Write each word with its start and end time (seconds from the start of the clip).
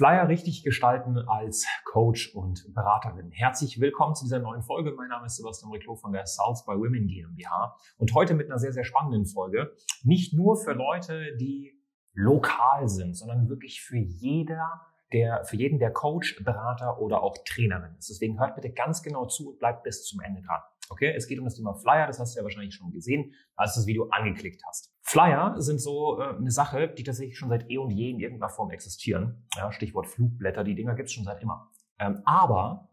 Flyer 0.00 0.28
richtig 0.28 0.62
gestalten 0.62 1.18
als 1.18 1.66
Coach 1.84 2.34
und 2.34 2.72
Beraterin. 2.72 3.30
Herzlich 3.32 3.82
willkommen 3.82 4.14
zu 4.14 4.24
dieser 4.24 4.38
neuen 4.38 4.62
Folge. 4.62 4.92
Mein 4.96 5.10
Name 5.10 5.26
ist 5.26 5.36
Sebastian 5.36 5.70
Reclo 5.70 5.94
von 5.94 6.10
der 6.10 6.24
South 6.24 6.64
by 6.64 6.72
Women 6.72 7.06
GmbH 7.06 7.76
und 7.98 8.14
heute 8.14 8.32
mit 8.32 8.46
einer 8.46 8.58
sehr, 8.58 8.72
sehr 8.72 8.84
spannenden 8.84 9.26
Folge. 9.26 9.76
Nicht 10.02 10.32
nur 10.32 10.56
für 10.56 10.72
Leute, 10.72 11.36
die 11.36 11.78
lokal 12.14 12.88
sind, 12.88 13.14
sondern 13.14 13.50
wirklich 13.50 13.82
für 13.82 13.98
jeder, 13.98 14.70
der, 15.12 15.44
für 15.44 15.56
jeden, 15.56 15.78
der 15.78 15.92
Coach, 15.92 16.42
Berater 16.44 17.00
oder 17.00 17.22
auch 17.22 17.36
Trainerin 17.44 17.96
ist. 17.98 18.10
Deswegen 18.10 18.38
hört 18.38 18.54
bitte 18.54 18.72
ganz 18.72 19.02
genau 19.02 19.26
zu 19.26 19.50
und 19.50 19.58
bleibt 19.58 19.82
bis 19.82 20.04
zum 20.04 20.20
Ende 20.20 20.42
dran. 20.42 20.60
Okay, 20.88 21.12
es 21.16 21.28
geht 21.28 21.38
um 21.38 21.44
das 21.44 21.54
Thema 21.54 21.74
Flyer, 21.74 22.08
das 22.08 22.18
hast 22.18 22.34
du 22.34 22.40
ja 22.40 22.44
wahrscheinlich 22.44 22.74
schon 22.74 22.90
gesehen, 22.90 23.32
als 23.54 23.74
du 23.74 23.80
das 23.80 23.86
Video 23.86 24.08
angeklickt 24.10 24.62
hast. 24.66 24.92
Flyer 25.02 25.54
sind 25.58 25.80
so 25.80 26.20
äh, 26.20 26.36
eine 26.36 26.50
Sache, 26.50 26.88
die 26.88 27.04
tatsächlich 27.04 27.38
schon 27.38 27.48
seit 27.48 27.70
eh 27.70 27.78
und 27.78 27.90
je 27.90 28.10
in 28.10 28.18
irgendeiner 28.18 28.50
Form 28.50 28.70
existieren. 28.70 29.46
Ja, 29.56 29.70
Stichwort 29.70 30.08
Flugblätter, 30.08 30.64
die 30.64 30.74
Dinger 30.74 30.94
gibt's 30.94 31.12
schon 31.12 31.24
seit 31.24 31.42
immer. 31.42 31.70
Ähm, 32.00 32.22
aber 32.24 32.88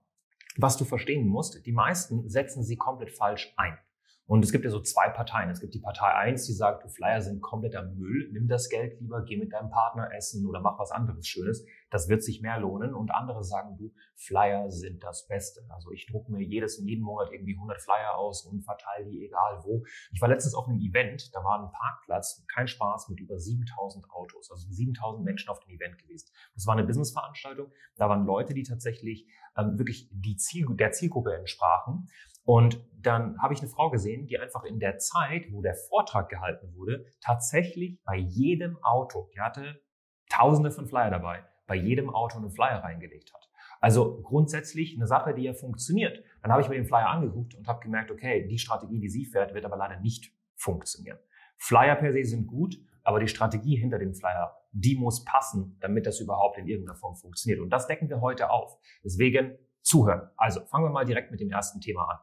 was 0.58 0.78
du 0.78 0.86
verstehen 0.86 1.28
musst, 1.28 1.66
die 1.66 1.72
meisten 1.72 2.30
setzen 2.30 2.64
sie 2.64 2.78
komplett 2.78 3.12
falsch 3.12 3.54
ein. 3.58 3.78
Und 4.28 4.44
es 4.44 4.52
gibt 4.52 4.66
ja 4.66 4.70
so 4.70 4.82
zwei 4.82 5.08
Parteien. 5.10 5.50
Es 5.50 5.62
gibt 5.62 5.74
die 5.74 5.80
Partei 5.80 6.14
eins, 6.14 6.46
die 6.46 6.54
sagt, 6.54 6.84
du 6.84 6.90
Flyer 6.90 7.22
sind 7.22 7.42
kompletter 7.42 7.84
Müll, 7.84 8.30
nimm 8.34 8.50
das 8.50 8.68
Geld 8.68 9.00
lieber, 9.00 9.24
geh 9.24 9.38
mit 9.38 9.54
deinem 9.54 9.70
Partner 9.70 10.14
essen 10.14 10.46
oder 10.46 10.60
mach 10.60 10.78
was 10.78 10.92
anderes 10.92 11.26
Schönes. 11.26 11.66
Das 11.90 12.10
wird 12.10 12.22
sich 12.22 12.42
mehr 12.42 12.60
lohnen. 12.60 12.94
Und 12.94 13.12
andere 13.12 13.46
sagen, 13.46 13.78
du, 13.78 13.94
Flyer 14.16 14.70
sind 14.70 15.02
das 15.02 15.28
Beste. 15.28 15.62
Also 15.70 15.92
ich 15.92 16.08
drucke 16.08 16.30
mir 16.30 16.44
jedes, 16.44 16.78
jeden 16.78 17.04
Monat 17.04 17.32
irgendwie 17.32 17.56
100 17.56 17.82
Flyer 17.82 18.18
aus 18.18 18.46
und 18.46 18.64
verteile 18.64 19.06
die 19.10 19.26
egal 19.26 19.62
wo. 19.64 19.86
Ich 20.12 20.22
war 20.22 20.28
letztens 20.28 20.56
auf 20.56 20.68
einem 20.68 20.80
Event, 20.80 21.34
da 21.34 21.42
war 21.44 21.64
ein 21.64 21.72
Parkplatz, 21.72 22.46
kein 22.54 22.68
Spaß, 22.68 23.08
mit 23.08 23.22
über 23.22 23.40
7000 23.40 24.12
Autos. 24.12 24.52
Also 24.52 24.70
7000 24.70 25.24
Menschen 25.24 25.50
auf 25.50 25.62
dem 25.62 25.74
Event 25.74 25.98
gewesen. 26.00 26.30
Das 26.54 26.68
war 26.68 26.76
eine 26.76 26.84
Businessveranstaltung. 26.84 27.72
Da 27.96 28.10
waren 28.10 28.26
Leute, 28.26 28.54
die 28.54 28.64
tatsächlich 28.64 29.26
ähm, 29.58 29.78
wirklich 29.78 30.10
die 30.12 30.36
Ziel, 30.36 30.66
der 30.72 30.92
Zielgruppe 30.92 31.34
entsprachen. 31.34 32.10
Und 32.48 32.82
dann 33.02 33.38
habe 33.42 33.54
ich 33.54 33.60
eine 33.60 33.68
Frau 33.68 33.90
gesehen, 33.90 34.26
die 34.26 34.40
einfach 34.40 34.64
in 34.64 34.80
der 34.80 35.00
Zeit, 35.00 35.52
wo 35.52 35.62
der 35.62 35.76
Vortrag 35.76 36.30
gehalten 36.30 36.74
wurde, 36.76 37.06
tatsächlich 37.20 38.02
bei 38.06 38.16
jedem 38.16 38.82
Auto, 38.84 39.30
die 39.36 39.42
hatte 39.42 39.82
tausende 40.30 40.72
von 40.72 40.88
Flyer 40.88 41.12
dabei, 41.12 41.44
bei 41.68 41.76
jedem 41.76 42.10
Auto 42.10 42.38
einen 42.38 42.50
Flyer 42.50 42.82
reingelegt 42.82 43.34
hat. 43.34 43.50
Also 43.82 44.22
grundsätzlich 44.22 44.96
eine 44.96 45.08
Sache, 45.08 45.34
die 45.34 45.44
ja 45.44 45.54
funktioniert. 45.54 46.24
Dann 46.42 46.54
habe 46.54 46.62
ich 46.62 46.70
mir 46.70 46.76
den 46.76 46.86
Flyer 46.86 47.10
angeguckt 47.10 47.54
und 47.54 47.68
habe 47.68 47.82
gemerkt, 47.82 48.12
okay, 48.12 48.48
die 48.48 48.58
Strategie, 48.58 49.02
die 49.02 49.10
sie 49.10 49.26
fährt, 49.26 49.54
wird 49.54 49.66
aber 49.66 49.76
leider 49.76 50.00
nicht 50.00 50.34
funktionieren. 50.56 51.20
Flyer 51.58 51.98
per 51.98 52.14
se 52.14 52.24
sind 52.24 52.48
gut, 52.48 52.78
aber 53.04 53.20
die 53.20 53.28
Strategie 53.28 53.76
hinter 53.76 54.00
dem 54.00 54.14
Flyer, 54.14 54.56
die 54.72 54.96
muss 54.96 55.26
passen, 55.26 55.76
damit 55.82 56.06
das 56.06 56.22
überhaupt 56.22 56.58
in 56.58 56.68
irgendeiner 56.68 56.98
Form 56.98 57.18
funktioniert. 57.18 57.60
Und 57.60 57.72
das 57.72 57.88
decken 57.88 58.08
wir 58.08 58.22
heute 58.22 58.50
auf. 58.52 58.80
Deswegen 59.04 59.58
zuhören. 59.82 60.30
Also 60.38 60.62
fangen 60.62 60.86
wir 60.86 60.92
mal 60.92 61.06
direkt 61.06 61.30
mit 61.32 61.42
dem 61.42 61.50
ersten 61.50 61.82
Thema 61.82 62.06
an. 62.06 62.20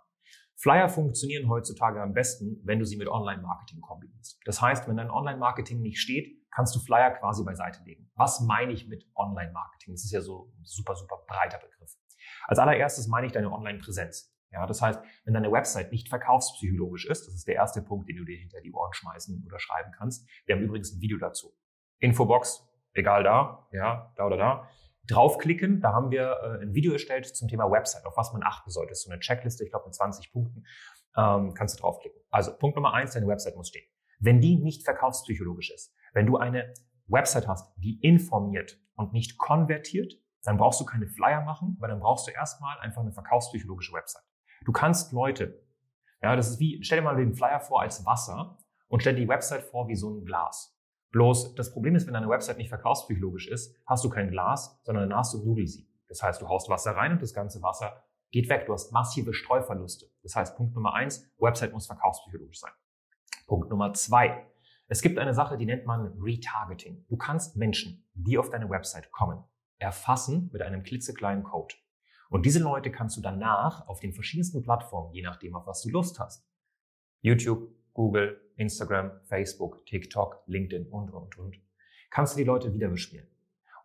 Flyer 0.56 0.88
funktionieren 0.88 1.48
heutzutage 1.48 2.00
am 2.00 2.12
besten, 2.12 2.60
wenn 2.64 2.78
du 2.78 2.84
sie 2.84 2.97
mit 2.97 3.08
Online-Marketing 3.08 3.80
kombinierst. 3.80 4.41
Das 4.44 4.62
heißt, 4.62 4.88
wenn 4.88 4.96
dein 4.96 5.11
Online-Marketing 5.11 5.80
nicht 5.80 5.98
steht, 5.98 6.28
kannst 6.50 6.74
du 6.74 6.80
Flyer 6.80 7.11
quasi 7.11 7.44
beiseite 7.44 7.83
legen. 7.84 8.11
Was 8.14 8.41
meine 8.41 8.72
ich 8.72 8.86
mit 8.88 9.05
Online-Marketing? 9.16 9.94
Das 9.94 10.05
ist 10.05 10.12
ja 10.12 10.20
so 10.20 10.52
ein 10.56 10.64
super, 10.64 10.94
super 10.94 11.16
breiter 11.27 11.58
Begriff. 11.58 11.92
Als 12.46 12.58
allererstes 12.58 13.08
meine 13.08 13.27
ich 13.27 13.33
deine 13.33 13.50
Online-Präsenz. 13.50 14.33
Ja, 14.52 14.66
das 14.66 14.80
heißt, 14.80 15.02
wenn 15.24 15.34
deine 15.34 15.50
Website 15.50 15.91
nicht 15.91 16.08
verkaufspsychologisch 16.08 17.06
ist, 17.06 17.27
das 17.27 17.34
ist 17.34 17.48
der 17.48 17.56
erste 17.56 17.83
Punkt, 17.83 18.08
den 18.08 18.16
du 18.16 18.24
dir 18.24 18.39
hinter 18.39 18.61
die 18.61 18.72
Ohren 18.72 18.92
schmeißen 18.92 19.42
oder 19.44 19.58
schreiben 19.58 19.91
kannst. 19.98 20.28
Wir 20.46 20.55
haben 20.55 20.62
übrigens 20.62 20.94
ein 20.94 21.00
Video 21.00 21.18
dazu. 21.18 21.52
Infobox, 21.98 22.64
egal 22.92 23.24
da, 23.24 23.66
ja, 23.72 24.12
da 24.16 24.27
oder 24.27 24.36
da 24.36 24.68
draufklicken. 25.08 25.80
Da 25.80 25.92
haben 25.92 26.10
wir 26.10 26.38
äh, 26.42 26.62
ein 26.62 26.74
Video 26.74 26.92
erstellt 26.92 27.27
zum 27.27 27.48
Thema 27.48 27.70
Website, 27.70 28.06
auf 28.06 28.16
was 28.16 28.33
man 28.33 28.42
achten 28.42 28.70
sollte. 28.70 28.94
So 28.94 29.11
eine 29.11 29.20
Checkliste, 29.20 29.64
ich 29.64 29.70
glaube 29.70 29.86
mit 29.86 29.94
20 29.94 30.33
Punkten. 30.33 30.64
Ähm, 31.16 31.55
kannst 31.55 31.78
du 31.78 31.83
draufklicken. 31.83 32.20
Also 32.30 32.56
Punkt 32.56 32.77
Nummer 32.77 32.92
eins, 32.92 33.12
deine 33.12 33.27
Website 33.27 33.56
muss 33.56 33.68
stehen. 33.68 33.86
Wenn 34.18 34.40
die 34.40 34.56
nicht 34.56 34.84
verkaufspsychologisch 34.84 35.70
ist, 35.70 35.95
wenn 36.12 36.27
du 36.27 36.36
eine 36.36 36.73
Website 37.06 37.46
hast, 37.48 37.73
die 37.77 38.01
informiert 38.01 38.80
und 38.96 39.12
nicht 39.12 39.39
konvertiert, 39.39 40.14
dann 40.42 40.56
brauchst 40.56 40.80
du 40.80 40.84
keine 40.84 41.06
Flyer 41.06 41.42
machen, 41.42 41.77
weil 41.80 41.89
dann 41.89 42.00
brauchst 42.00 42.27
du 42.27 42.30
erstmal 42.30 42.79
einfach 42.80 43.02
eine 43.02 43.12
verkaufspsychologische 43.12 43.92
Website. 43.92 44.24
Du 44.64 44.73
kannst 44.73 45.12
Leute, 45.12 45.62
ja, 46.23 46.36
das 46.36 46.48
ist 46.50 46.61
wie, 46.61 46.83
stell 46.83 46.98
dir 46.98 47.05
mal 47.05 47.17
den 47.17 47.34
Flyer 47.34 47.61
vor 47.61 47.83
als 47.83 48.05
Wasser 48.06 48.58
und 48.89 49.00
stell 49.00 49.14
dir 49.14 49.23
die 49.23 49.29
Website 49.29 49.62
vor 49.64 49.89
wie 49.89 49.96
so 49.96 50.11
ein 50.11 50.24
Glas. 50.24 50.73
Bloß 51.14 51.55
das 51.55 51.70
Problem 51.70 51.95
ist, 51.95 52.08
wenn 52.08 52.14
deine 52.14 52.29
Website 52.29 52.58
nicht 52.58 52.70
verkaufspsychologisch 52.70 53.47
ist, 53.47 53.80
hast 53.86 54.05
du 54.05 54.11
kein 54.11 54.33
Glas, 54.33 54.80
sondern 54.83 55.08
dann 55.08 55.17
hast 55.17 55.33
du 55.33 55.45
Nudelsieb. 55.45 55.89
Das 56.08 56.20
heißt, 56.20 56.42
du 56.42 56.48
haust 56.48 56.69
Wasser 56.69 56.91
rein 56.97 57.13
und 57.13 57.23
das 57.23 57.33
ganze 57.33 57.63
Wasser 57.63 58.02
geht 58.33 58.48
weg. 58.48 58.67
Du 58.67 58.73
hast 58.73 58.91
massive 58.91 59.33
Streuverluste. 59.33 60.07
Das 60.24 60.35
heißt, 60.35 60.57
Punkt 60.57 60.74
Nummer 60.74 60.92
eins, 60.92 61.30
Website 61.39 61.73
muss 61.73 61.86
verkaufspsychologisch 61.86 62.58
sein. 62.58 62.73
Punkt 63.47 63.70
Nummer 63.70 63.92
zwei, 63.95 64.45
es 64.89 65.03
gibt 65.03 65.20
eine 65.20 65.35
Sache, 65.35 65.57
die 65.57 65.67
nennt 65.67 65.86
man 65.86 66.19
Retargeting. 66.20 67.07
Du 67.07 67.17
kannst 67.17 67.57
Menschen, 67.57 68.05
die 68.14 68.36
auf 68.36 68.51
deine 68.51 68.69
Website 68.69 69.13
kommen, 69.13 69.45
erfassen 69.79 70.51
mit 70.53 70.63
einem 70.63 70.83
klitzekleinen 70.83 71.45
Code. 71.45 71.77
Und 72.29 72.45
diese 72.45 72.58
Leute 72.58 72.91
kannst 72.91 73.17
du 73.17 73.20
danach 73.20 73.86
auf 73.86 74.01
den 74.01 74.14
verschiedensten 74.14 74.63
Plattformen, 74.63 75.14
je 75.14 75.23
nachdem, 75.23 75.55
auf 75.55 75.64
was 75.69 75.80
du 75.83 75.91
Lust 75.91 76.19
hast, 76.19 76.45
YouTube, 77.20 77.73
Google, 77.92 78.43
Instagram, 78.57 79.13
Facebook, 79.25 79.85
TikTok, 79.87 80.42
LinkedIn 80.47 80.89
und, 80.89 81.11
und, 81.11 81.39
und, 81.39 81.57
kannst 82.11 82.35
du 82.35 82.39
die 82.39 82.45
Leute 82.45 82.73
wieder 82.75 82.89
bespielen. 82.89 83.27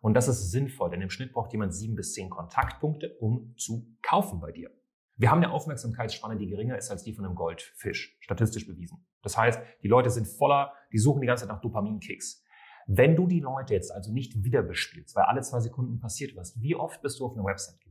Und 0.00 0.14
das 0.14 0.28
ist 0.28 0.50
sinnvoll, 0.50 0.90
denn 0.90 1.02
im 1.02 1.10
Schnitt 1.10 1.32
braucht 1.32 1.52
jemand 1.52 1.74
sieben 1.74 1.94
bis 1.94 2.14
zehn 2.14 2.30
Kontaktpunkte, 2.30 3.16
um 3.20 3.54
zu 3.56 3.86
kaufen 4.02 4.40
bei 4.40 4.52
dir. 4.52 4.70
Wir 5.16 5.30
haben 5.30 5.42
eine 5.42 5.52
Aufmerksamkeitsspanne, 5.52 6.38
die 6.38 6.46
geringer 6.46 6.78
ist 6.78 6.90
als 6.90 7.02
die 7.04 7.12
von 7.12 7.26
einem 7.26 7.34
Goldfisch, 7.34 8.16
statistisch 8.20 8.66
bewiesen. 8.66 9.04
Das 9.22 9.36
heißt, 9.36 9.60
die 9.82 9.88
Leute 9.88 10.08
sind 10.08 10.26
voller, 10.26 10.72
die 10.92 10.98
suchen 10.98 11.20
die 11.20 11.26
ganze 11.26 11.44
Zeit 11.44 11.54
nach 11.54 11.60
Dopaminkicks. 11.60 12.42
Wenn 12.86 13.16
du 13.16 13.26
die 13.26 13.40
Leute 13.40 13.74
jetzt 13.74 13.90
also 13.90 14.12
nicht 14.12 14.42
wieder 14.42 14.62
bespielst, 14.62 15.14
weil 15.14 15.24
alle 15.24 15.42
zwei 15.42 15.60
Sekunden 15.60 16.00
passiert 16.00 16.34
was, 16.36 16.58
wie 16.60 16.74
oft 16.74 17.02
bist 17.02 17.20
du 17.20 17.26
auf 17.26 17.34
einer 17.34 17.44
Website 17.44 17.78
gewesen? 17.80 17.89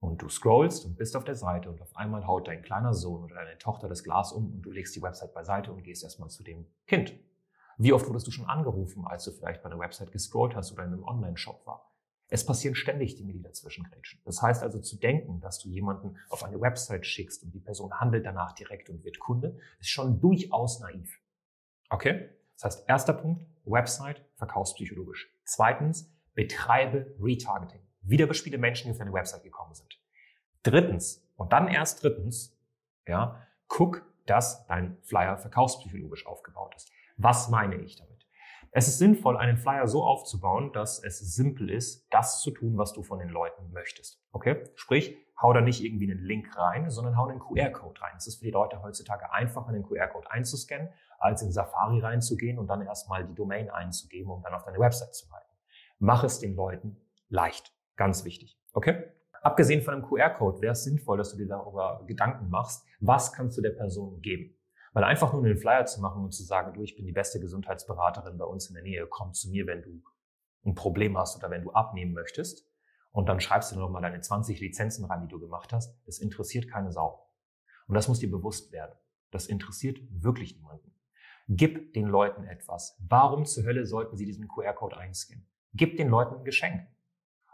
Und 0.00 0.22
du 0.22 0.28
scrollst 0.28 0.86
und 0.86 0.96
bist 0.96 1.14
auf 1.14 1.24
der 1.24 1.34
Seite 1.34 1.70
und 1.70 1.80
auf 1.82 1.94
einmal 1.94 2.26
haut 2.26 2.48
dein 2.48 2.62
kleiner 2.62 2.94
Sohn 2.94 3.22
oder 3.22 3.34
deine 3.34 3.58
Tochter 3.58 3.86
das 3.86 4.02
Glas 4.02 4.32
um 4.32 4.50
und 4.54 4.62
du 4.62 4.70
legst 4.70 4.96
die 4.96 5.02
Website 5.02 5.34
beiseite 5.34 5.72
und 5.72 5.82
gehst 5.82 6.02
erstmal 6.02 6.30
zu 6.30 6.42
dem 6.42 6.66
Kind. 6.86 7.14
Wie 7.76 7.92
oft 7.92 8.06
wurdest 8.06 8.26
du 8.26 8.30
schon 8.30 8.46
angerufen, 8.46 9.06
als 9.06 9.24
du 9.24 9.30
vielleicht 9.30 9.62
bei 9.62 9.68
der 9.68 9.78
Website 9.78 10.10
gescrollt 10.10 10.54
hast 10.54 10.72
oder 10.72 10.84
in 10.84 10.92
einem 10.92 11.04
Online-Shop 11.04 11.66
war? 11.66 11.90
Es 12.28 12.46
passieren 12.46 12.76
ständig 12.76 13.16
Dinge, 13.16 13.32
die 13.32 13.42
dazwischen 13.42 13.84
grätschen. 13.84 14.20
Das 14.24 14.40
heißt 14.40 14.62
also 14.62 14.78
zu 14.80 14.96
denken, 14.96 15.40
dass 15.40 15.58
du 15.58 15.68
jemanden 15.68 16.16
auf 16.28 16.44
eine 16.44 16.60
Website 16.60 17.04
schickst 17.04 17.42
und 17.42 17.52
die 17.52 17.60
Person 17.60 17.92
handelt 17.92 18.24
danach 18.24 18.52
direkt 18.52 18.88
und 18.88 19.04
wird 19.04 19.18
Kunde, 19.18 19.58
ist 19.80 19.90
schon 19.90 20.20
durchaus 20.20 20.80
naiv. 20.80 21.20
Okay? 21.90 22.30
Das 22.54 22.64
heißt, 22.64 22.88
erster 22.88 23.14
Punkt, 23.14 23.44
Website, 23.64 24.24
verkaufspsychologisch. 24.36 25.28
Zweitens, 25.44 26.08
betreibe 26.34 27.14
Retargeting. 27.20 27.80
Wieder 28.02 28.26
bespiele 28.26 28.58
Menschen, 28.58 28.86
die 28.86 28.92
auf 28.92 28.98
deine 28.98 29.12
Website 29.12 29.42
gekommen 29.42 29.74
sind. 29.74 30.00
Drittens, 30.62 31.26
und 31.36 31.52
dann 31.52 31.68
erst 31.68 32.02
drittens, 32.02 32.56
ja, 33.06 33.46
guck, 33.68 34.02
dass 34.26 34.66
dein 34.66 34.98
Flyer 35.02 35.38
verkaufspsychologisch 35.38 36.26
aufgebaut 36.26 36.74
ist. 36.76 36.90
Was 37.16 37.48
meine 37.48 37.76
ich 37.76 37.96
damit? 37.96 38.26
Es 38.72 38.86
ist 38.86 38.98
sinnvoll, 38.98 39.36
einen 39.36 39.56
Flyer 39.56 39.88
so 39.88 40.04
aufzubauen, 40.04 40.72
dass 40.72 41.02
es 41.02 41.18
simpel 41.34 41.70
ist, 41.70 42.06
das 42.10 42.40
zu 42.40 42.52
tun, 42.52 42.78
was 42.78 42.92
du 42.92 43.02
von 43.02 43.18
den 43.18 43.28
Leuten 43.28 43.72
möchtest. 43.72 44.22
Okay? 44.30 44.62
Sprich, 44.76 45.16
hau 45.42 45.52
da 45.52 45.60
nicht 45.60 45.82
irgendwie 45.82 46.10
einen 46.10 46.22
Link 46.22 46.56
rein, 46.56 46.88
sondern 46.88 47.16
hau 47.16 47.26
einen 47.26 47.40
QR-Code 47.40 48.00
rein. 48.00 48.14
Es 48.16 48.28
ist 48.28 48.36
für 48.36 48.44
die 48.44 48.52
Leute 48.52 48.80
heutzutage 48.82 49.32
einfacher, 49.32 49.68
einen 49.68 49.82
QR-Code 49.82 50.30
einzuscannen, 50.30 50.90
als 51.18 51.42
in 51.42 51.50
Safari 51.50 52.00
reinzugehen 52.00 52.58
und 52.58 52.68
dann 52.68 52.82
erstmal 52.82 53.26
die 53.26 53.34
Domain 53.34 53.70
einzugeben, 53.70 54.30
um 54.30 54.42
dann 54.42 54.54
auf 54.54 54.64
deine 54.64 54.78
Website 54.78 55.14
zu 55.14 55.28
leiten. 55.30 55.50
Mach 55.98 56.22
es 56.22 56.38
den 56.38 56.54
Leuten 56.54 56.96
leicht. 57.28 57.72
Ganz 58.00 58.24
wichtig. 58.24 58.58
Okay? 58.72 59.12
Abgesehen 59.42 59.82
von 59.82 59.92
einem 59.92 60.02
QR-Code 60.02 60.62
wäre 60.62 60.72
es 60.72 60.84
sinnvoll, 60.84 61.18
dass 61.18 61.32
du 61.32 61.36
dir 61.36 61.46
darüber 61.46 62.02
Gedanken 62.06 62.48
machst, 62.48 62.82
was 62.98 63.34
kannst 63.34 63.58
du 63.58 63.60
der 63.60 63.72
Person 63.72 64.22
geben. 64.22 64.56
Weil 64.94 65.04
einfach 65.04 65.34
nur 65.34 65.44
einen 65.44 65.58
Flyer 65.58 65.84
zu 65.84 66.00
machen 66.00 66.24
und 66.24 66.30
zu 66.30 66.42
sagen, 66.42 66.72
du, 66.72 66.82
ich 66.82 66.96
bin 66.96 67.04
die 67.04 67.12
beste 67.12 67.40
Gesundheitsberaterin 67.40 68.38
bei 68.38 68.46
uns 68.46 68.68
in 68.68 68.74
der 68.74 68.84
Nähe, 68.84 69.06
komm 69.06 69.34
zu 69.34 69.50
mir, 69.50 69.66
wenn 69.66 69.82
du 69.82 70.02
ein 70.64 70.74
Problem 70.74 71.18
hast 71.18 71.36
oder 71.36 71.50
wenn 71.50 71.62
du 71.62 71.72
abnehmen 71.72 72.14
möchtest. 72.14 72.66
Und 73.10 73.28
dann 73.28 73.38
schreibst 73.38 73.70
du 73.70 73.78
noch 73.78 73.90
mal 73.90 74.00
deine 74.00 74.22
20 74.22 74.58
Lizenzen 74.60 75.04
rein, 75.04 75.20
die 75.20 75.28
du 75.28 75.38
gemacht 75.38 75.70
hast. 75.74 75.94
Das 76.06 76.20
interessiert 76.20 76.70
keine 76.70 76.92
Sau. 76.92 77.28
Und 77.86 77.96
das 77.96 78.08
muss 78.08 78.20
dir 78.20 78.30
bewusst 78.30 78.72
werden. 78.72 78.94
Das 79.30 79.44
interessiert 79.44 79.98
wirklich 80.08 80.56
niemanden. 80.56 80.94
Gib 81.48 81.92
den 81.92 82.06
Leuten 82.06 82.44
etwas. 82.44 82.96
Warum 83.06 83.44
zur 83.44 83.64
Hölle 83.64 83.84
sollten 83.84 84.16
sie 84.16 84.24
diesen 84.24 84.48
QR-Code 84.48 84.96
einscannen? 84.96 85.46
Gib 85.74 85.98
den 85.98 86.08
Leuten 86.08 86.36
ein 86.36 86.44
Geschenk. 86.44 86.88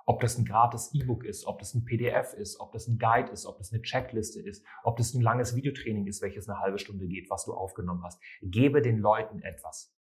Ob 0.08 0.20
das 0.20 0.38
ein 0.38 0.44
gratis 0.44 0.94
E-Book 0.94 1.24
ist, 1.24 1.46
ob 1.46 1.58
das 1.58 1.74
ein 1.74 1.84
PDF 1.84 2.32
ist, 2.34 2.60
ob 2.60 2.72
das 2.72 2.86
ein 2.86 2.96
Guide 2.96 3.32
ist, 3.32 3.44
ob 3.44 3.58
das 3.58 3.72
eine 3.72 3.82
Checkliste 3.82 4.40
ist, 4.40 4.64
ob 4.84 4.96
das 4.96 5.12
ein 5.14 5.20
langes 5.20 5.56
Videotraining 5.56 6.06
ist, 6.06 6.22
welches 6.22 6.48
eine 6.48 6.60
halbe 6.60 6.78
Stunde 6.78 7.08
geht, 7.08 7.28
was 7.28 7.44
du 7.44 7.52
aufgenommen 7.52 8.04
hast. 8.04 8.22
Gebe 8.40 8.82
den 8.82 8.98
Leuten 8.98 9.40
etwas. 9.40 9.96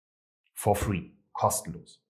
For 0.55 0.75
free. 0.75 1.11
Kostenlos. 1.33 2.03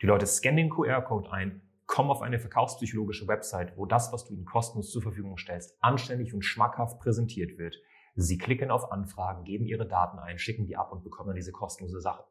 Die 0.00 0.06
Leute 0.06 0.26
scannen 0.26 0.56
den 0.56 0.70
QR-Code 0.70 1.30
ein, 1.32 1.62
kommen 1.86 2.10
auf 2.10 2.22
eine 2.22 2.38
verkaufspsychologische 2.38 3.26
Website, 3.26 3.76
wo 3.76 3.86
das, 3.86 4.12
was 4.12 4.24
du 4.24 4.34
ihnen 4.34 4.44
kostenlos 4.44 4.90
zur 4.90 5.02
Verfügung 5.02 5.36
stellst, 5.36 5.76
anständig 5.82 6.32
und 6.32 6.42
schmackhaft 6.42 7.00
präsentiert 7.00 7.58
wird. 7.58 7.76
Sie 8.14 8.38
klicken 8.38 8.70
auf 8.70 8.92
Anfragen, 8.92 9.44
geben 9.44 9.66
ihre 9.66 9.86
Daten 9.86 10.18
ein, 10.18 10.38
schicken 10.38 10.66
die 10.66 10.76
ab 10.76 10.92
und 10.92 11.02
bekommen 11.02 11.28
dann 11.28 11.36
diese 11.36 11.52
kostenlose 11.52 12.00
Sache. 12.00 12.24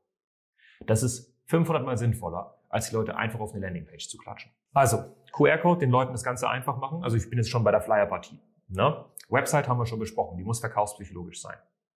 Das 0.85 1.03
ist 1.03 1.30
500 1.51 1.85
mal 1.85 1.97
sinnvoller, 1.97 2.57
als 2.69 2.89
die 2.89 2.95
Leute 2.95 3.17
einfach 3.17 3.41
auf 3.41 3.51
eine 3.51 3.61
Landingpage 3.65 4.07
zu 4.07 4.17
klatschen. 4.17 4.51
Also, 4.73 5.03
QR-Code, 5.33 5.81
den 5.81 5.89
Leuten 5.89 6.13
das 6.13 6.23
Ganze 6.23 6.49
einfach 6.49 6.77
machen. 6.77 7.03
Also 7.03 7.17
ich 7.17 7.29
bin 7.29 7.37
jetzt 7.37 7.49
schon 7.49 7.63
bei 7.63 7.71
der 7.71 7.81
Flyer-Partie. 7.81 8.39
Ne? 8.69 9.05
Website 9.29 9.67
haben 9.67 9.77
wir 9.77 9.85
schon 9.85 9.99
besprochen, 9.99 10.37
die 10.37 10.45
muss 10.45 10.61
verkaufspsychologisch 10.61 11.41
sein. 11.41 11.57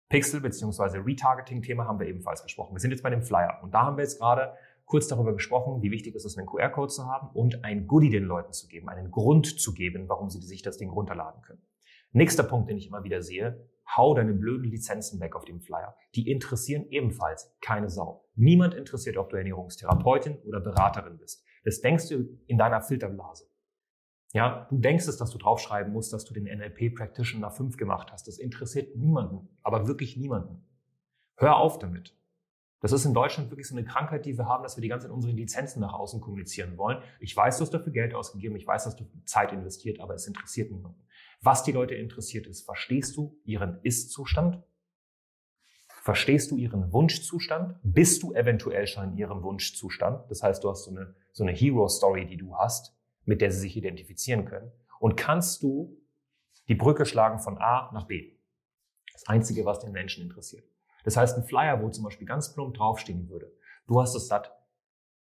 Pixel 0.08 0.40
bzw. 0.40 0.98
Retargeting-Thema 0.98 1.86
haben 1.86 2.00
wir 2.00 2.06
ebenfalls 2.06 2.42
besprochen. 2.42 2.74
Wir 2.74 2.80
sind 2.80 2.92
jetzt 2.92 3.02
bei 3.02 3.10
dem 3.10 3.22
Flyer 3.22 3.60
und 3.62 3.74
da 3.74 3.82
haben 3.82 3.98
wir 3.98 4.04
jetzt 4.04 4.18
gerade 4.18 4.54
kurz 4.86 5.06
darüber 5.06 5.34
gesprochen, 5.34 5.82
wie 5.82 5.90
wichtig 5.90 6.14
ist 6.14 6.24
es, 6.24 6.38
einen 6.38 6.46
QR-Code 6.46 6.88
zu 6.88 7.06
haben 7.06 7.28
und 7.34 7.62
ein 7.62 7.86
Goodie 7.86 8.10
den 8.10 8.24
Leuten 8.24 8.52
zu 8.52 8.68
geben, 8.68 8.88
einen 8.88 9.10
Grund 9.10 9.60
zu 9.60 9.74
geben, 9.74 10.08
warum 10.08 10.30
sie 10.30 10.40
sich 10.40 10.62
das 10.62 10.78
Ding 10.78 10.88
runterladen 10.88 11.42
können. 11.42 11.62
Nächster 12.12 12.42
Punkt, 12.42 12.68
den 12.68 12.76
ich 12.76 12.86
immer 12.86 13.04
wieder 13.04 13.22
sehe, 13.22 13.68
hau 13.96 14.14
deine 14.14 14.34
blöden 14.34 14.70
Lizenzen 14.70 15.20
weg 15.20 15.34
auf 15.34 15.44
dem 15.44 15.60
Flyer. 15.60 15.96
Die 16.14 16.30
interessieren 16.30 16.86
ebenfalls 16.90 17.54
keine 17.60 17.88
Sau. 17.88 18.28
Niemand 18.34 18.74
interessiert, 18.74 19.16
ob 19.16 19.30
du 19.30 19.36
Ernährungstherapeutin 19.36 20.38
oder 20.44 20.60
Beraterin 20.60 21.18
bist. 21.18 21.44
Das 21.64 21.80
denkst 21.80 22.08
du 22.08 22.38
in 22.46 22.58
deiner 22.58 22.82
Filterblase. 22.82 23.46
Ja, 24.32 24.66
du 24.70 24.78
denkst 24.78 25.08
es, 25.08 25.18
dass 25.18 25.30
du 25.30 25.38
draufschreiben 25.38 25.92
musst, 25.92 26.12
dass 26.12 26.24
du 26.24 26.32
den 26.32 26.44
NLP 26.44 26.94
Practitioner 26.94 27.50
5 27.50 27.76
gemacht 27.76 28.10
hast. 28.12 28.26
Das 28.28 28.38
interessiert 28.38 28.96
niemanden, 28.96 29.48
aber 29.62 29.86
wirklich 29.86 30.16
niemanden. 30.16 30.64
Hör 31.36 31.56
auf 31.56 31.78
damit. 31.78 32.16
Das 32.80 32.92
ist 32.92 33.04
in 33.04 33.14
Deutschland 33.14 33.50
wirklich 33.50 33.68
so 33.68 33.76
eine 33.76 33.84
Krankheit, 33.84 34.26
die 34.26 34.36
wir 34.36 34.46
haben, 34.46 34.64
dass 34.64 34.76
wir 34.76 34.82
die 34.82 34.88
ganze 34.88 35.06
Zeit 35.06 35.14
unsere 35.14 35.32
Lizenzen 35.32 35.80
nach 35.80 35.92
außen 35.92 36.20
kommunizieren 36.20 36.76
wollen. 36.76 37.00
Ich 37.20 37.36
weiß, 37.36 37.58
du 37.58 37.62
hast 37.62 37.74
dafür 37.74 37.92
Geld 37.92 38.12
ausgegeben, 38.12 38.56
ich 38.56 38.66
weiß, 38.66 38.84
dass 38.84 38.96
du 38.96 39.04
Zeit 39.24 39.52
investiert, 39.52 40.00
aber 40.00 40.14
es 40.14 40.26
interessiert 40.26 40.72
niemanden. 40.72 41.00
Was 41.42 41.64
die 41.64 41.72
Leute 41.72 41.96
interessiert 41.96 42.46
ist, 42.46 42.64
verstehst 42.64 43.16
du 43.16 43.36
ihren 43.44 43.80
Ist-Zustand? 43.82 44.62
Verstehst 45.88 46.52
du 46.52 46.56
ihren 46.56 46.92
Wunschzustand? 46.92 47.78
Bist 47.82 48.22
du 48.22 48.32
eventuell 48.32 48.86
schon 48.86 49.10
in 49.10 49.16
ihrem 49.16 49.42
Wunschzustand? 49.42 50.30
Das 50.30 50.44
heißt, 50.44 50.62
du 50.62 50.70
hast 50.70 50.84
so 50.84 50.92
eine, 50.92 51.14
so 51.32 51.42
eine 51.42 51.52
Hero-Story, 51.52 52.26
die 52.26 52.36
du 52.36 52.56
hast, 52.56 52.96
mit 53.24 53.40
der 53.40 53.50
sie 53.50 53.58
sich 53.58 53.76
identifizieren 53.76 54.44
können. 54.44 54.70
Und 55.00 55.16
kannst 55.16 55.64
du 55.64 56.00
die 56.68 56.76
Brücke 56.76 57.06
schlagen 57.06 57.40
von 57.40 57.58
A 57.58 57.90
nach 57.92 58.06
B? 58.06 58.36
Das 59.12 59.26
Einzige, 59.26 59.64
was 59.64 59.80
den 59.80 59.90
Menschen 59.92 60.22
interessiert. 60.22 60.64
Das 61.04 61.16
heißt, 61.16 61.36
ein 61.36 61.44
Flyer, 61.44 61.82
wo 61.82 61.88
zum 61.88 62.04
Beispiel 62.04 62.26
ganz 62.26 62.54
plump 62.54 62.74
draufstehen 62.74 63.28
würde, 63.28 63.52
du 63.88 64.00
hast 64.00 64.14
es 64.14 64.28
satt, 64.28 64.52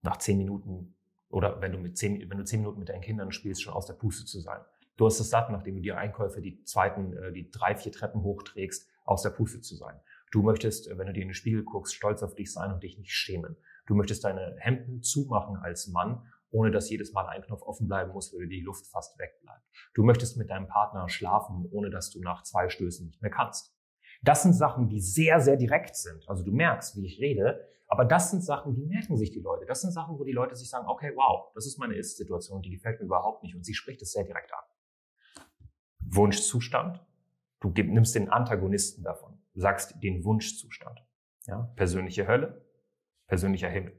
nach 0.02 0.16
zehn 0.16 0.38
Minuten 0.38 0.96
oder 1.28 1.60
wenn 1.60 1.72
du, 1.72 1.78
mit 1.78 1.96
zehn, 1.96 2.28
wenn 2.28 2.38
du 2.38 2.44
zehn 2.44 2.60
Minuten 2.60 2.80
mit 2.80 2.88
deinen 2.88 3.02
Kindern 3.02 3.30
spielst, 3.30 3.62
schon 3.62 3.74
aus 3.74 3.86
der 3.86 3.94
Puste 3.94 4.24
zu 4.24 4.40
sein. 4.40 4.60
Du 4.98 5.06
hast 5.06 5.18
es 5.20 5.30
satt, 5.30 5.50
nachdem 5.50 5.76
du 5.76 5.80
die 5.80 5.92
Einkäufe, 5.92 6.42
die 6.42 6.62
zweiten, 6.64 7.16
äh, 7.16 7.32
die 7.32 7.50
drei, 7.50 7.74
vier 7.74 7.92
Treppen 7.92 8.22
hochträgst, 8.22 8.90
aus 9.06 9.22
der 9.22 9.30
Puste 9.30 9.62
zu 9.62 9.74
sein. 9.74 9.98
Du 10.30 10.42
möchtest, 10.42 10.90
wenn 10.90 11.06
du 11.06 11.14
dir 11.14 11.22
in 11.22 11.28
den 11.28 11.34
Spiegel 11.34 11.64
guckst, 11.64 11.94
stolz 11.94 12.22
auf 12.22 12.34
dich 12.34 12.52
sein 12.52 12.70
und 12.70 12.82
dich 12.82 12.98
nicht 12.98 13.12
schämen. 13.12 13.56
Du 13.86 13.94
möchtest 13.94 14.24
deine 14.24 14.56
Hemden 14.58 15.00
zumachen 15.00 15.56
als 15.56 15.86
Mann 15.86 16.22
ohne 16.50 16.70
dass 16.70 16.90
jedes 16.90 17.12
Mal 17.12 17.26
ein 17.26 17.42
Knopf 17.42 17.62
offen 17.62 17.88
bleiben 17.88 18.12
muss, 18.12 18.34
weil 18.34 18.48
die 18.48 18.60
Luft 18.60 18.86
fast 18.86 19.18
wegbleibt. 19.18 19.62
Du 19.94 20.02
möchtest 20.02 20.36
mit 20.36 20.50
deinem 20.50 20.68
Partner 20.68 21.08
schlafen, 21.08 21.66
ohne 21.70 21.90
dass 21.90 22.10
du 22.10 22.20
nach 22.20 22.42
zwei 22.42 22.68
Stößen 22.68 23.06
nicht 23.06 23.20
mehr 23.20 23.30
kannst. 23.30 23.74
Das 24.22 24.42
sind 24.42 24.54
Sachen, 24.54 24.88
die 24.88 25.00
sehr, 25.00 25.40
sehr 25.40 25.56
direkt 25.56 25.96
sind. 25.96 26.28
Also 26.28 26.44
du 26.44 26.52
merkst, 26.52 26.96
wie 26.96 27.06
ich 27.06 27.20
rede, 27.20 27.68
aber 27.86 28.04
das 28.04 28.30
sind 28.30 28.42
Sachen, 28.42 28.74
die 28.74 28.84
merken 28.84 29.16
sich 29.16 29.30
die 29.30 29.40
Leute. 29.40 29.64
Das 29.66 29.80
sind 29.80 29.92
Sachen, 29.92 30.18
wo 30.18 30.24
die 30.24 30.32
Leute 30.32 30.56
sich 30.56 30.68
sagen, 30.68 30.88
okay, 30.88 31.12
wow, 31.14 31.52
das 31.54 31.66
ist 31.66 31.78
meine 31.78 31.94
Ist-Situation, 31.94 32.62
die 32.62 32.70
gefällt 32.70 33.00
mir 33.00 33.06
überhaupt 33.06 33.42
nicht 33.42 33.54
und 33.54 33.64
sie 33.64 33.74
spricht 33.74 34.02
es 34.02 34.12
sehr 34.12 34.24
direkt 34.24 34.52
an. 34.52 34.64
Wunschzustand. 36.10 37.04
Du 37.60 37.70
nimmst 37.70 38.14
den 38.14 38.28
Antagonisten 38.28 39.02
davon, 39.02 39.38
sagst 39.54 40.02
den 40.02 40.24
Wunschzustand. 40.24 41.04
Ja? 41.46 41.72
Persönliche 41.76 42.26
Hölle, 42.26 42.64
persönlicher 43.26 43.68
Himmel. 43.68 43.98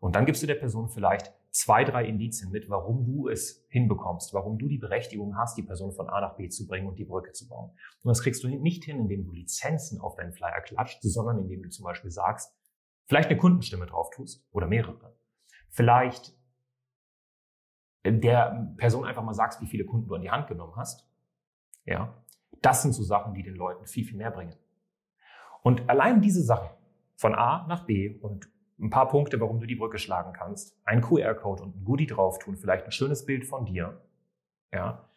Und 0.00 0.16
dann 0.16 0.26
gibst 0.26 0.42
du 0.42 0.46
der 0.46 0.56
Person 0.56 0.90
vielleicht 0.90 1.32
zwei, 1.50 1.84
drei 1.84 2.04
Indizien 2.04 2.50
mit, 2.50 2.68
warum 2.68 3.04
du 3.04 3.28
es 3.28 3.64
hinbekommst, 3.68 4.34
warum 4.34 4.58
du 4.58 4.68
die 4.68 4.78
Berechtigung 4.78 5.36
hast, 5.36 5.56
die 5.56 5.62
Person 5.62 5.92
von 5.92 6.08
A 6.10 6.20
nach 6.20 6.36
B 6.36 6.48
zu 6.48 6.66
bringen 6.66 6.88
und 6.88 6.98
die 6.98 7.04
Brücke 7.04 7.32
zu 7.32 7.48
bauen. 7.48 7.70
Und 8.02 8.08
das 8.08 8.22
kriegst 8.22 8.42
du 8.42 8.48
nicht 8.48 8.84
hin, 8.84 8.98
indem 8.98 9.24
du 9.24 9.32
Lizenzen 9.32 10.00
auf 10.00 10.16
deinen 10.16 10.32
Flyer 10.32 10.60
klatscht, 10.60 10.98
sondern 11.02 11.38
indem 11.38 11.62
du 11.62 11.70
zum 11.70 11.84
Beispiel 11.84 12.10
sagst, 12.10 12.52
vielleicht 13.06 13.30
eine 13.30 13.38
Kundenstimme 13.38 13.86
drauf 13.86 14.10
tust 14.10 14.46
oder 14.50 14.66
mehrere. 14.66 15.16
Vielleicht 15.70 16.36
der 18.04 18.74
Person 18.76 19.04
einfach 19.04 19.22
mal 19.22 19.32
sagst, 19.32 19.60
wie 19.60 19.66
viele 19.66 19.84
Kunden 19.86 20.08
du 20.08 20.14
an 20.14 20.22
die 20.22 20.30
Hand 20.30 20.48
genommen 20.48 20.74
hast. 20.76 21.08
Ja. 21.84 22.14
Das 22.62 22.82
sind 22.82 22.92
so 22.92 23.02
Sachen, 23.02 23.34
die 23.34 23.42
den 23.42 23.56
Leuten 23.56 23.86
viel, 23.86 24.04
viel 24.04 24.16
mehr 24.16 24.30
bringen. 24.30 24.54
Und 25.62 25.88
allein 25.88 26.20
diese 26.20 26.42
Sachen 26.42 26.70
von 27.16 27.34
A 27.34 27.66
nach 27.66 27.84
B 27.86 28.18
und 28.20 28.48
ein 28.78 28.90
paar 28.90 29.08
Punkte, 29.08 29.40
warum 29.40 29.60
du 29.60 29.66
die 29.66 29.76
Brücke 29.76 29.98
schlagen 29.98 30.32
kannst, 30.32 30.76
ein 30.84 31.00
QR-Code 31.00 31.62
und 31.62 31.76
ein 31.76 31.84
Goodie 31.84 32.06
drauf 32.06 32.38
tun, 32.38 32.56
vielleicht 32.56 32.84
ein 32.84 32.92
schönes 32.92 33.24
Bild 33.24 33.44
von 33.44 33.64
dir, 33.64 34.00
ja, 34.72 35.08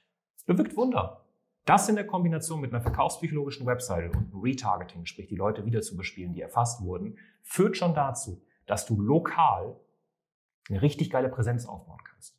bewirkt 0.46 0.76
Wunder. 0.78 1.26
Das 1.66 1.90
in 1.90 1.96
der 1.96 2.08
Kombination 2.08 2.62
mit 2.62 2.72
einer 2.72 2.82
verkaufspsychologischen 2.82 3.68
Webseite 3.68 4.08
und 4.08 4.32
einem 4.32 4.42
Retargeting, 4.42 5.06
sprich 5.06 5.28
die 5.28 5.36
Leute 5.36 5.66
wieder 5.66 5.82
zu 5.82 5.98
bespielen, 5.98 6.34
die 6.34 6.42
erfasst 6.42 6.82
wurden, 6.82 7.18
führt 7.44 7.76
schon 7.76 7.94
dazu, 7.94 8.42
dass 8.66 8.86
du 8.86 9.02
lokal 9.02 9.76
eine 10.70 10.82
richtig 10.82 11.10
geile 11.10 11.30
Präsenz 11.30 11.66
aufbauen 11.66 12.00
kannst. 12.10 12.37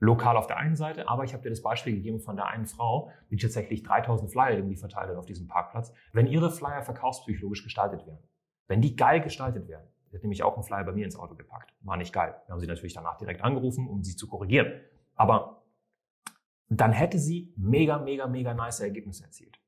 Lokal 0.00 0.36
auf 0.36 0.46
der 0.46 0.58
einen 0.58 0.76
Seite, 0.76 1.08
aber 1.08 1.24
ich 1.24 1.32
habe 1.32 1.42
dir 1.42 1.50
das 1.50 1.62
Beispiel 1.62 1.94
gegeben 1.94 2.20
von 2.20 2.36
der 2.36 2.46
einen 2.46 2.66
Frau, 2.66 3.10
die 3.30 3.36
tatsächlich 3.36 3.82
3000 3.82 4.30
Flyer 4.30 4.56
irgendwie 4.56 4.76
verteilt 4.76 5.10
hat 5.10 5.16
auf 5.16 5.26
diesem 5.26 5.48
Parkplatz. 5.48 5.92
Wenn 6.12 6.26
ihre 6.26 6.50
Flyer 6.50 6.82
verkaufspsychologisch 6.82 7.64
gestaltet 7.64 8.06
werden, 8.06 8.22
wenn 8.68 8.80
die 8.80 8.94
geil 8.94 9.20
gestaltet 9.20 9.66
werden, 9.66 9.88
Sie 10.10 10.16
hat 10.16 10.22
nämlich 10.22 10.42
auch 10.42 10.54
einen 10.54 10.64
Flyer 10.64 10.84
bei 10.84 10.92
mir 10.92 11.04
ins 11.04 11.16
Auto 11.16 11.34
gepackt. 11.34 11.74
War 11.80 11.96
nicht 11.96 12.12
geil. 12.12 12.34
Wir 12.46 12.52
haben 12.52 12.60
sie 12.60 12.66
natürlich 12.66 12.94
danach 12.94 13.18
direkt 13.18 13.42
angerufen, 13.42 13.86
um 13.86 14.02
sie 14.02 14.16
zu 14.16 14.26
korrigieren. 14.26 14.80
Aber 15.14 15.62
dann 16.68 16.92
hätte 16.92 17.18
sie 17.18 17.52
mega, 17.56 17.98
mega, 17.98 18.26
mega 18.26 18.54
nice 18.54 18.80
Ergebnisse 18.80 19.24
erzielt. 19.24 19.58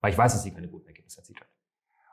Weil 0.00 0.12
ich 0.12 0.18
weiß, 0.18 0.32
dass 0.32 0.42
sie 0.42 0.52
keine 0.52 0.68
guten 0.68 0.88
Ergebnisse 0.88 1.18
erzielt 1.18 1.40
hat. 1.40 1.48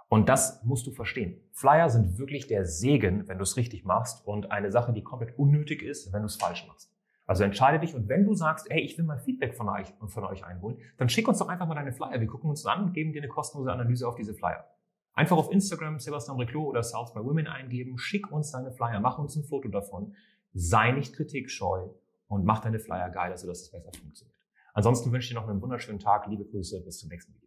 Und 0.10 0.30
das 0.30 0.64
musst 0.64 0.88
du 0.88 0.92
verstehen. 0.92 1.42
Flyer 1.52 1.90
sind 1.90 2.18
wirklich 2.18 2.48
der 2.48 2.66
Segen, 2.66 3.28
wenn 3.28 3.38
du 3.38 3.44
es 3.44 3.58
richtig 3.58 3.84
machst 3.84 4.26
und 4.26 4.52
eine 4.52 4.72
Sache, 4.72 4.94
die 4.94 5.04
komplett 5.04 5.38
unnötig 5.38 5.82
ist, 5.82 6.14
wenn 6.14 6.22
du 6.22 6.28
es 6.28 6.38
falsch 6.38 6.66
machst. 6.68 6.94
Also 7.28 7.44
entscheide 7.44 7.80
dich 7.80 7.94
und 7.94 8.08
wenn 8.08 8.24
du 8.24 8.34
sagst, 8.34 8.68
hey, 8.70 8.82
ich 8.82 8.98
will 8.98 9.04
mal 9.04 9.20
Feedback 9.20 9.54
von 9.54 9.68
euch, 9.68 9.94
von 10.08 10.24
euch 10.24 10.46
einholen, 10.46 10.78
dann 10.98 11.10
schick 11.10 11.28
uns 11.28 11.40
doch 11.40 11.50
einfach 11.50 11.68
mal 11.68 11.76
deine 11.76 11.92
Flyer. 11.92 12.20
Wir 12.20 12.28
gucken 12.28 12.50
uns 12.50 12.66
an 12.66 12.86
und 12.86 12.94
geben 12.94 13.12
dir 13.12 13.22
eine 13.22 13.28
kostenlose 13.28 13.72
Analyse 13.72 14.08
auf 14.08 14.16
diese 14.16 14.34
Flyer. 14.34 14.66
Einfach 15.14 15.36
auf 15.36 15.52
Instagram 15.52 16.00
Sebastian 16.00 16.38
Reclos 16.38 16.70
oder 16.70 16.84
South 16.84 17.14
by 17.14 17.20
Women 17.20 17.48
eingeben, 17.48 17.98
schick 17.98 18.32
uns 18.32 18.52
deine 18.52 18.72
Flyer, 18.72 19.02
mach 19.02 19.18
uns 19.18 19.36
ein 19.36 19.44
Foto 19.44 19.68
davon, 19.68 20.16
sei 20.54 20.92
nicht 20.92 21.16
kritikscheu 21.16 21.90
und 22.28 22.46
mach 22.46 22.60
deine 22.60 22.80
Flyer 22.80 23.10
geil, 23.10 23.36
sodass 23.36 23.62
es 23.62 23.72
besser 23.72 23.92
funktioniert. 24.00 24.38
Ansonsten 24.74 25.12
wünsche 25.12 25.26
ich 25.26 25.30
dir 25.34 25.42
noch 25.42 25.50
einen 25.50 25.62
wunderschönen 25.62 26.00
Tag, 26.00 26.28
liebe 26.28 26.46
Grüße, 26.46 26.82
bis 26.86 27.00
zum 27.00 27.10
nächsten 27.10 27.34
Video. 27.34 27.47